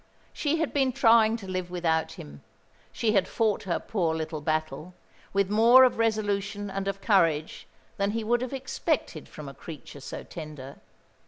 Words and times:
She 0.33 0.57
had 0.57 0.73
been 0.73 0.93
trying 0.93 1.37
to 1.37 1.47
live 1.47 1.69
without 1.69 2.13
him. 2.13 2.41
She 2.91 3.11
had 3.11 3.27
fought 3.27 3.65
her 3.65 3.77
poor 3.77 4.15
little 4.15 4.41
battle, 4.41 4.95
with 5.31 5.51
more 5.51 5.83
of 5.83 5.99
resolution 5.99 6.71
and 6.71 6.87
of 6.87 7.01
courage 7.01 7.67
than 7.97 8.09
he 8.09 8.23
would 8.23 8.41
have 8.41 8.51
expected 8.51 9.29
from 9.29 9.47
a 9.47 9.53
creature 9.53 10.01
so 10.01 10.23
tender. 10.23 10.77